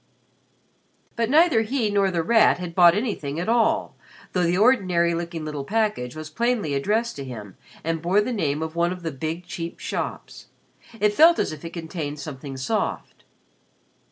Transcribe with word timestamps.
But 1.15 1.29
neither 1.29 1.61
he 1.61 1.91
nor 1.91 2.09
The 2.09 2.23
Rat 2.23 2.57
had 2.57 2.73
bought 2.73 2.95
anything 2.95 3.39
at 3.39 3.47
all, 3.47 3.93
though 4.33 4.41
the 4.41 4.57
ordinary 4.57 5.13
looking 5.13 5.45
little 5.45 5.63
package 5.63 6.15
was 6.15 6.27
plainly 6.31 6.73
addressed 6.73 7.15
to 7.17 7.23
him 7.23 7.55
and 7.83 8.01
bore 8.01 8.19
the 8.21 8.33
name 8.33 8.63
of 8.63 8.75
one 8.75 8.91
of 8.91 9.03
the 9.03 9.11
big 9.11 9.45
cheap 9.45 9.77
shops. 9.77 10.47
It 10.99 11.13
felt 11.13 11.37
as 11.37 11.51
if 11.51 11.63
it 11.63 11.73
contained 11.73 12.19
something 12.19 12.57
soft. 12.57 13.25